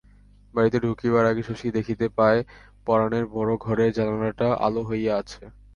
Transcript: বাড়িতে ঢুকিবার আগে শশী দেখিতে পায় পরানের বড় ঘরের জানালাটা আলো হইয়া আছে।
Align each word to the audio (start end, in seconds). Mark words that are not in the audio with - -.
বাড়িতে 0.53 0.77
ঢুকিবার 0.83 1.25
আগে 1.25 1.43
শশী 1.43 1.67
দেখিতে 1.77 2.05
পায় 2.17 2.39
পরানের 2.87 3.25
বড় 3.33 3.51
ঘরের 3.57 3.91
জানালাটা 3.97 4.47
আলো 4.65 4.81
হইয়া 4.89 5.13
আছে। 5.21 5.43